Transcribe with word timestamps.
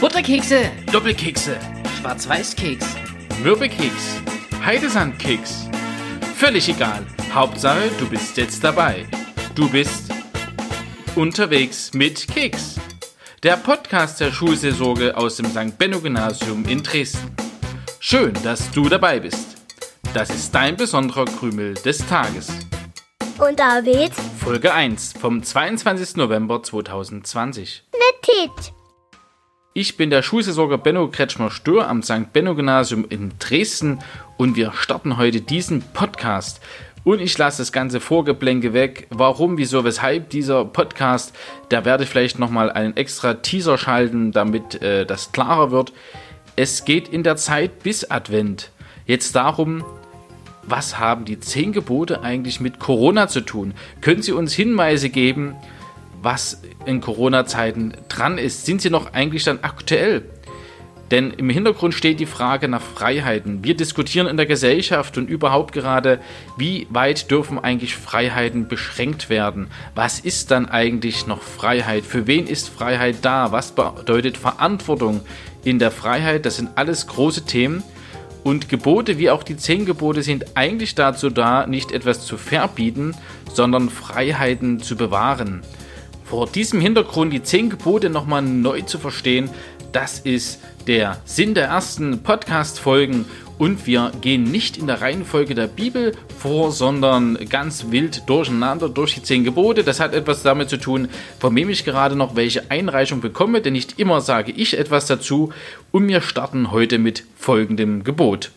Butterkekse, 0.00 0.70
Doppelkekse, 0.92 1.56
Schwarz-Weiß-Keks, 1.98 2.84
Mürbekeks, 3.42 4.20
Heidesandkeks. 4.62 5.70
Völlig 6.36 6.68
egal. 6.68 7.06
Hauptsache, 7.32 7.90
du 7.98 8.06
bist 8.06 8.36
jetzt 8.36 8.62
dabei. 8.62 9.06
Du 9.54 9.70
bist 9.70 10.12
unterwegs 11.14 11.94
mit 11.94 12.28
Keks. 12.28 12.76
Der 13.42 13.56
Podcast 13.56 14.20
der 14.20 14.32
Schulseelsorge 14.32 15.16
aus 15.16 15.36
dem 15.36 15.46
St. 15.46 15.78
Benno 15.78 15.98
Gymnasium 15.98 16.66
in 16.66 16.82
Dresden. 16.82 17.34
Schön, 17.98 18.34
dass 18.44 18.70
du 18.72 18.90
dabei 18.90 19.20
bist. 19.20 19.56
Das 20.12 20.28
ist 20.28 20.54
dein 20.54 20.76
besonderer 20.76 21.24
Krümel 21.24 21.72
des 21.72 22.06
Tages. 22.06 22.48
Und 23.38 23.58
David 23.58 24.12
Folge 24.44 24.74
1 24.74 25.14
vom 25.18 25.42
22. 25.42 26.16
November 26.16 26.62
2020. 26.62 27.84
mit 27.92 28.22
Tit. 28.22 28.72
Ich 29.78 29.98
bin 29.98 30.08
der 30.08 30.22
Schulseelsorger 30.22 30.78
Benno 30.78 31.08
Kretschmer-Stör 31.08 31.86
am 31.86 32.02
St. 32.02 32.32
Benno 32.32 32.54
Gymnasium 32.54 33.04
in 33.10 33.32
Dresden 33.38 33.98
und 34.38 34.56
wir 34.56 34.72
starten 34.72 35.18
heute 35.18 35.42
diesen 35.42 35.82
Podcast. 35.82 36.62
Und 37.04 37.20
ich 37.20 37.36
lasse 37.36 37.60
das 37.60 37.72
ganze 37.72 38.00
Vorgeplänke 38.00 38.72
weg. 38.72 39.06
Warum, 39.10 39.58
wieso, 39.58 39.84
weshalb 39.84 40.30
dieser 40.30 40.64
Podcast? 40.64 41.34
Da 41.68 41.84
werde 41.84 42.04
ich 42.04 42.08
vielleicht 42.08 42.38
nochmal 42.38 42.72
einen 42.72 42.96
extra 42.96 43.34
Teaser 43.34 43.76
schalten, 43.76 44.32
damit 44.32 44.80
äh, 44.80 45.04
das 45.04 45.32
klarer 45.32 45.70
wird. 45.70 45.92
Es 46.56 46.86
geht 46.86 47.08
in 47.08 47.22
der 47.22 47.36
Zeit 47.36 47.82
bis 47.82 48.10
Advent 48.10 48.70
jetzt 49.04 49.36
darum, 49.36 49.84
was 50.62 50.98
haben 50.98 51.26
die 51.26 51.38
zehn 51.38 51.72
Gebote 51.72 52.22
eigentlich 52.22 52.60
mit 52.60 52.78
Corona 52.78 53.28
zu 53.28 53.42
tun? 53.42 53.74
Können 54.00 54.22
Sie 54.22 54.32
uns 54.32 54.54
Hinweise 54.54 55.10
geben, 55.10 55.54
was 56.26 56.60
in 56.86 57.00
Corona-Zeiten 57.00 57.92
dran 58.08 58.36
ist? 58.36 58.66
Sind 58.66 58.82
sie 58.82 58.90
noch 58.90 59.12
eigentlich 59.12 59.44
dann 59.44 59.60
aktuell? 59.62 60.24
Denn 61.12 61.30
im 61.30 61.48
Hintergrund 61.48 61.94
steht 61.94 62.18
die 62.18 62.26
Frage 62.26 62.66
nach 62.66 62.82
Freiheiten. 62.82 63.62
Wir 63.62 63.76
diskutieren 63.76 64.26
in 64.26 64.36
der 64.36 64.46
Gesellschaft 64.46 65.18
und 65.18 65.30
überhaupt 65.30 65.72
gerade, 65.72 66.18
wie 66.58 66.88
weit 66.90 67.30
dürfen 67.30 67.60
eigentlich 67.60 67.94
Freiheiten 67.94 68.66
beschränkt 68.66 69.30
werden? 69.30 69.68
Was 69.94 70.18
ist 70.18 70.50
dann 70.50 70.68
eigentlich 70.68 71.28
noch 71.28 71.42
Freiheit? 71.42 72.04
Für 72.04 72.26
wen 72.26 72.48
ist 72.48 72.70
Freiheit 72.70 73.18
da? 73.22 73.52
Was 73.52 73.70
bedeutet 73.70 74.36
Verantwortung 74.36 75.20
in 75.62 75.78
der 75.78 75.92
Freiheit? 75.92 76.44
Das 76.44 76.56
sind 76.56 76.70
alles 76.74 77.06
große 77.06 77.44
Themen. 77.44 77.84
Und 78.42 78.68
Gebote 78.68 79.18
wie 79.18 79.30
auch 79.30 79.44
die 79.44 79.56
zehn 79.56 79.86
Gebote 79.86 80.24
sind 80.24 80.56
eigentlich 80.56 80.96
dazu 80.96 81.30
da, 81.30 81.68
nicht 81.68 81.92
etwas 81.92 82.26
zu 82.26 82.36
verbieten, 82.36 83.14
sondern 83.54 83.90
Freiheiten 83.90 84.80
zu 84.80 84.96
bewahren. 84.96 85.62
Vor 86.26 86.48
diesem 86.48 86.80
Hintergrund 86.80 87.32
die 87.32 87.44
zehn 87.44 87.70
Gebote 87.70 88.10
nochmal 88.10 88.42
neu 88.42 88.82
zu 88.82 88.98
verstehen, 88.98 89.48
das 89.92 90.18
ist 90.18 90.60
der 90.88 91.18
Sinn 91.24 91.54
der 91.54 91.68
ersten 91.68 92.24
Podcast-Folgen. 92.24 93.26
Und 93.58 93.86
wir 93.86 94.10
gehen 94.20 94.42
nicht 94.42 94.76
in 94.76 94.88
der 94.88 95.00
Reihenfolge 95.00 95.54
der 95.54 95.68
Bibel 95.68 96.16
vor, 96.36 96.72
sondern 96.72 97.38
ganz 97.48 97.86
wild 97.90 98.28
durcheinander 98.28 98.88
durch 98.88 99.14
die 99.14 99.22
zehn 99.22 99.44
Gebote. 99.44 99.84
Das 99.84 100.00
hat 100.00 100.14
etwas 100.14 100.42
damit 100.42 100.68
zu 100.68 100.78
tun, 100.78 101.08
von 101.38 101.54
wem 101.54 101.70
ich 101.70 101.84
gerade 101.84 102.16
noch 102.16 102.34
welche 102.34 102.72
Einreichung 102.72 103.20
bekomme, 103.20 103.60
denn 103.60 103.74
nicht 103.74 104.00
immer 104.00 104.20
sage 104.20 104.50
ich 104.50 104.76
etwas 104.76 105.06
dazu. 105.06 105.52
Und 105.92 106.08
wir 106.08 106.20
starten 106.20 106.72
heute 106.72 106.98
mit 106.98 107.24
folgendem 107.38 108.02
Gebot. 108.02 108.50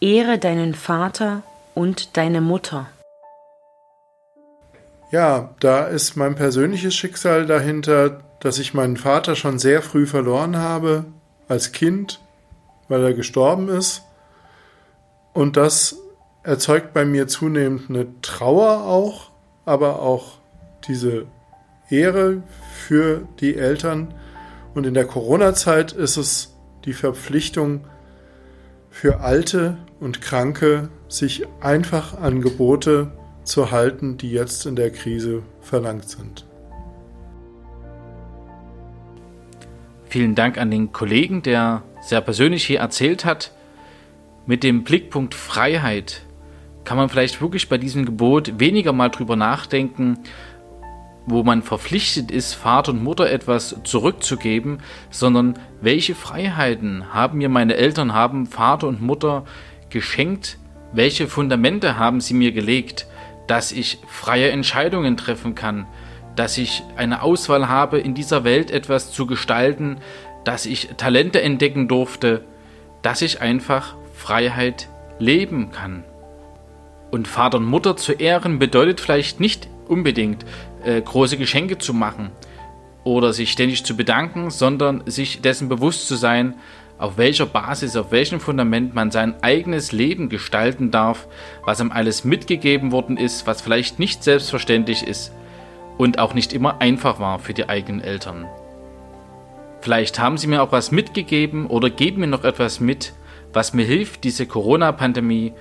Ehre 0.00 0.38
deinen 0.38 0.74
Vater 0.74 1.42
und 1.74 2.16
deine 2.16 2.40
Mutter. 2.40 2.86
Ja, 5.10 5.54
da 5.60 5.84
ist 5.84 6.16
mein 6.16 6.34
persönliches 6.34 6.94
Schicksal 6.94 7.46
dahinter, 7.46 8.20
dass 8.40 8.58
ich 8.58 8.74
meinen 8.74 8.98
Vater 8.98 9.36
schon 9.36 9.58
sehr 9.58 9.80
früh 9.80 10.06
verloren 10.06 10.58
habe, 10.58 11.06
als 11.48 11.72
Kind, 11.72 12.20
weil 12.88 13.02
er 13.02 13.14
gestorben 13.14 13.70
ist. 13.70 14.02
Und 15.32 15.56
das 15.56 15.96
erzeugt 16.42 16.92
bei 16.92 17.06
mir 17.06 17.26
zunehmend 17.26 17.88
eine 17.88 18.06
Trauer 18.20 18.84
auch, 18.84 19.30
aber 19.64 20.00
auch 20.00 20.38
diese 20.86 21.26
Ehre 21.88 22.42
für 22.74 23.26
die 23.40 23.56
Eltern. 23.56 24.12
Und 24.74 24.86
in 24.86 24.92
der 24.92 25.06
Corona-Zeit 25.06 25.92
ist 25.92 26.18
es 26.18 26.54
die 26.84 26.92
Verpflichtung 26.92 27.86
für 28.90 29.20
Alte 29.20 29.78
und 30.00 30.20
Kranke, 30.20 30.90
sich 31.08 31.46
einfach 31.60 32.20
an 32.20 32.42
Gebote 32.42 33.12
zu 33.48 33.70
halten, 33.70 34.16
die 34.16 34.30
jetzt 34.30 34.66
in 34.66 34.76
der 34.76 34.90
Krise 34.90 35.42
verlangt 35.60 36.08
sind. 36.08 36.44
Vielen 40.06 40.34
Dank 40.34 40.56
an 40.58 40.70
den 40.70 40.92
Kollegen, 40.92 41.42
der 41.42 41.82
sehr 42.00 42.20
persönlich 42.20 42.64
hier 42.64 42.80
erzählt 42.80 43.24
hat. 43.24 43.52
Mit 44.46 44.62
dem 44.62 44.84
Blickpunkt 44.84 45.34
Freiheit 45.34 46.22
kann 46.84 46.96
man 46.96 47.10
vielleicht 47.10 47.42
wirklich 47.42 47.68
bei 47.68 47.76
diesem 47.76 48.06
Gebot 48.06 48.58
weniger 48.58 48.94
mal 48.94 49.10
drüber 49.10 49.36
nachdenken, 49.36 50.20
wo 51.26 51.42
man 51.42 51.62
verpflichtet 51.62 52.30
ist, 52.30 52.54
Vater 52.54 52.92
und 52.92 53.04
Mutter 53.04 53.30
etwas 53.30 53.76
zurückzugeben, 53.84 54.78
sondern 55.10 55.58
welche 55.82 56.14
Freiheiten 56.14 57.12
haben 57.12 57.36
mir 57.36 57.50
meine 57.50 57.74
Eltern, 57.74 58.14
haben 58.14 58.46
Vater 58.46 58.88
und 58.88 59.02
Mutter 59.02 59.44
geschenkt, 59.90 60.58
welche 60.94 61.26
Fundamente 61.26 61.98
haben 61.98 62.22
sie 62.22 62.32
mir 62.32 62.52
gelegt, 62.52 63.06
dass 63.48 63.72
ich 63.72 63.98
freie 64.06 64.50
Entscheidungen 64.50 65.16
treffen 65.16 65.56
kann, 65.56 65.86
dass 66.36 66.56
ich 66.56 66.84
eine 66.96 67.22
Auswahl 67.22 67.68
habe, 67.68 67.98
in 67.98 68.14
dieser 68.14 68.44
Welt 68.44 68.70
etwas 68.70 69.10
zu 69.10 69.26
gestalten, 69.26 69.98
dass 70.44 70.66
ich 70.66 70.90
Talente 70.96 71.42
entdecken 71.42 71.88
durfte, 71.88 72.44
dass 73.02 73.22
ich 73.22 73.40
einfach 73.40 73.96
Freiheit 74.14 74.88
leben 75.18 75.72
kann. 75.72 76.04
Und 77.10 77.26
Vater 77.26 77.58
und 77.58 77.64
Mutter 77.64 77.96
zu 77.96 78.12
ehren 78.12 78.58
bedeutet 78.58 79.00
vielleicht 79.00 79.40
nicht 79.40 79.68
unbedingt 79.88 80.44
äh, 80.84 81.00
große 81.00 81.38
Geschenke 81.38 81.78
zu 81.78 81.94
machen 81.94 82.30
oder 83.02 83.32
sich 83.32 83.50
ständig 83.50 83.84
zu 83.84 83.96
bedanken, 83.96 84.50
sondern 84.50 85.02
sich 85.06 85.40
dessen 85.40 85.68
bewusst 85.68 86.06
zu 86.06 86.16
sein, 86.16 86.54
auf 86.98 87.16
welcher 87.16 87.46
Basis, 87.46 87.96
auf 87.96 88.10
welchem 88.10 88.40
Fundament 88.40 88.94
man 88.94 89.10
sein 89.10 89.34
eigenes 89.42 89.92
Leben 89.92 90.28
gestalten 90.28 90.90
darf, 90.90 91.28
was 91.64 91.80
ihm 91.80 91.92
alles 91.92 92.24
mitgegeben 92.24 92.92
worden 92.92 93.16
ist, 93.16 93.46
was 93.46 93.62
vielleicht 93.62 93.98
nicht 93.98 94.24
selbstverständlich 94.24 95.06
ist 95.06 95.32
und 95.96 96.18
auch 96.18 96.34
nicht 96.34 96.52
immer 96.52 96.80
einfach 96.80 97.20
war 97.20 97.38
für 97.38 97.54
die 97.54 97.68
eigenen 97.68 98.00
Eltern. 98.00 98.46
Vielleicht 99.80 100.18
haben 100.18 100.38
sie 100.38 100.48
mir 100.48 100.62
auch 100.62 100.72
was 100.72 100.90
mitgegeben 100.90 101.66
oder 101.66 101.88
geben 101.88 102.20
mir 102.20 102.26
noch 102.26 102.44
etwas 102.44 102.80
mit, 102.80 103.12
was 103.52 103.74
mir 103.74 103.84
hilft, 103.84 104.24
diese 104.24 104.46
Corona-Pandemie 104.46 105.52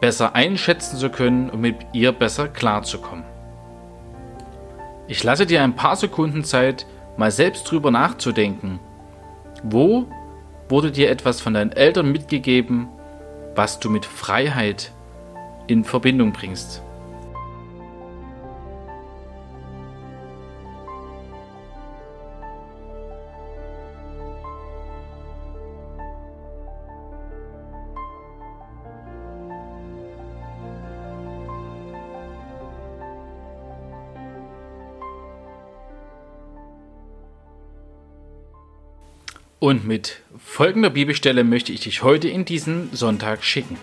besser 0.00 0.34
einschätzen 0.34 0.96
zu 0.96 1.10
können 1.10 1.50
und 1.50 1.60
mit 1.60 1.76
ihr 1.92 2.12
besser 2.12 2.48
klarzukommen. 2.48 3.24
Ich 5.08 5.22
lasse 5.22 5.46
dir 5.46 5.62
ein 5.62 5.76
paar 5.76 5.96
Sekunden 5.96 6.42
Zeit, 6.42 6.86
mal 7.16 7.30
selbst 7.30 7.70
drüber 7.70 7.90
nachzudenken. 7.90 8.80
Wo 9.62 10.06
wurde 10.68 10.90
dir 10.90 11.10
etwas 11.10 11.40
von 11.40 11.54
deinen 11.54 11.72
Eltern 11.72 12.10
mitgegeben, 12.10 12.88
was 13.54 13.78
du 13.80 13.90
mit 13.90 14.04
Freiheit 14.04 14.92
in 15.66 15.84
Verbindung 15.84 16.32
bringst? 16.32 16.82
Und 39.58 39.86
mit 39.86 40.20
folgender 40.36 40.90
Bibelstelle 40.90 41.42
möchte 41.42 41.72
ich 41.72 41.80
dich 41.80 42.02
heute 42.02 42.28
in 42.28 42.44
diesen 42.44 42.94
Sonntag 42.94 43.42
schicken. 43.42 43.78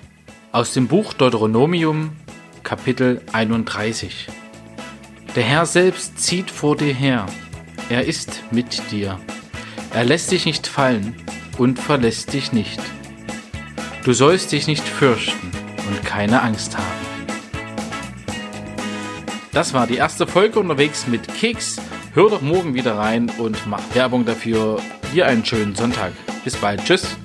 Aus 0.51 0.74
dem 0.74 0.88
Buch 0.88 1.13
Deuteronomium, 1.13 2.12
Kapitel 2.62 3.21
31. 3.31 4.27
Der 5.36 5.42
Herr 5.44 5.65
selbst 5.65 6.19
zieht 6.19 6.51
vor 6.51 6.77
dir 6.77 6.94
her. 6.94 7.25
Er 7.89 8.06
ist 8.06 8.44
mit 8.51 8.92
dir. 8.92 9.19
Er 9.92 10.06
lässt 10.06 10.31
dich 10.31 10.45
nicht 10.45 10.68
fallen 10.68 11.15
und 11.57 11.80
verlässt 11.80 12.33
dich 12.33 12.53
nicht. 12.53 12.80
Du 14.03 14.13
sollst 14.13 14.51
dich 14.51 14.68
nicht 14.68 14.83
fürchten 14.83 15.50
und 15.88 16.06
keine 16.06 16.44
Angst 16.44 16.77
haben. 16.77 17.03
Das 19.51 19.74
war 19.74 19.88
die 19.88 19.95
erste 19.97 20.27
Folge 20.27 20.59
unterwegs 20.59 21.07
mit 21.07 21.27
Keks. 21.33 21.81
Hör 22.15 22.30
doch 22.30 22.42
morgen 22.42 22.75
wieder 22.75 22.95
rein 22.95 23.31
und 23.39 23.65
mach 23.65 23.81
Werbung 23.95 24.24
dafür. 24.24 24.80
Dir 25.13 25.25
einen 25.25 25.44
schönen 25.44 25.74
Sonntag. 25.74 26.12
Bis 26.44 26.56
bald. 26.56 26.86
Tschüss. 26.86 27.18